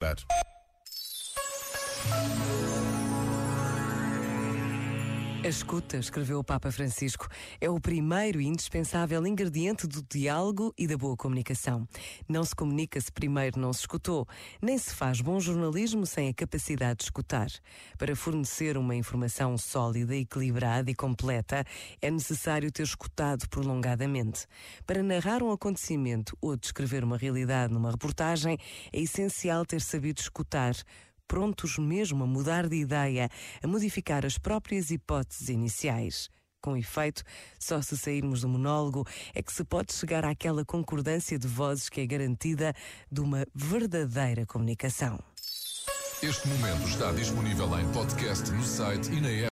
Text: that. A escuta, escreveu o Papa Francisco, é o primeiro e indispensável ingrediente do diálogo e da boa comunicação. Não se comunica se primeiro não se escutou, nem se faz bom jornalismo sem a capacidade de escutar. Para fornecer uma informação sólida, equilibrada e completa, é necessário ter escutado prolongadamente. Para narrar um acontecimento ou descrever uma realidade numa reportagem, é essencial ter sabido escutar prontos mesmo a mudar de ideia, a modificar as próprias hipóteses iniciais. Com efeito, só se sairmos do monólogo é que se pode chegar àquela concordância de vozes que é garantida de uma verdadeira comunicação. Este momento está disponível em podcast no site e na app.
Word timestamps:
that. 0.00 0.47
A 5.44 5.46
escuta, 5.46 5.96
escreveu 5.96 6.40
o 6.40 6.44
Papa 6.44 6.70
Francisco, 6.72 7.28
é 7.60 7.70
o 7.70 7.80
primeiro 7.80 8.40
e 8.40 8.46
indispensável 8.46 9.24
ingrediente 9.24 9.86
do 9.86 10.02
diálogo 10.02 10.74
e 10.76 10.84
da 10.84 10.98
boa 10.98 11.16
comunicação. 11.16 11.88
Não 12.28 12.42
se 12.42 12.56
comunica 12.56 13.00
se 13.00 13.10
primeiro 13.10 13.58
não 13.58 13.72
se 13.72 13.80
escutou, 13.80 14.26
nem 14.60 14.76
se 14.76 14.92
faz 14.92 15.20
bom 15.20 15.38
jornalismo 15.38 16.04
sem 16.04 16.28
a 16.28 16.34
capacidade 16.34 16.98
de 16.98 17.04
escutar. 17.04 17.46
Para 17.96 18.16
fornecer 18.16 18.76
uma 18.76 18.96
informação 18.96 19.56
sólida, 19.56 20.16
equilibrada 20.16 20.90
e 20.90 20.94
completa, 20.94 21.64
é 22.02 22.10
necessário 22.10 22.72
ter 22.72 22.82
escutado 22.82 23.48
prolongadamente. 23.48 24.44
Para 24.84 25.04
narrar 25.04 25.40
um 25.40 25.52
acontecimento 25.52 26.36
ou 26.40 26.56
descrever 26.56 27.04
uma 27.04 27.16
realidade 27.16 27.72
numa 27.72 27.92
reportagem, 27.92 28.58
é 28.92 29.00
essencial 29.00 29.64
ter 29.64 29.80
sabido 29.80 30.18
escutar 30.18 30.74
prontos 31.28 31.78
mesmo 31.78 32.24
a 32.24 32.26
mudar 32.26 32.66
de 32.66 32.76
ideia, 32.76 33.28
a 33.62 33.66
modificar 33.68 34.26
as 34.26 34.38
próprias 34.38 34.90
hipóteses 34.90 35.50
iniciais. 35.50 36.30
Com 36.60 36.76
efeito, 36.76 37.22
só 37.58 37.80
se 37.80 37.96
sairmos 37.96 38.40
do 38.40 38.48
monólogo 38.48 39.06
é 39.32 39.42
que 39.42 39.52
se 39.52 39.62
pode 39.62 39.92
chegar 39.92 40.24
àquela 40.24 40.64
concordância 40.64 41.38
de 41.38 41.46
vozes 41.46 41.88
que 41.88 42.00
é 42.00 42.06
garantida 42.06 42.74
de 43.12 43.20
uma 43.20 43.46
verdadeira 43.54 44.44
comunicação. 44.44 45.22
Este 46.20 46.48
momento 46.48 46.88
está 46.88 47.12
disponível 47.12 47.78
em 47.78 47.86
podcast 47.92 48.50
no 48.50 48.64
site 48.64 49.08
e 49.12 49.20
na 49.20 49.28
app. 49.28 49.46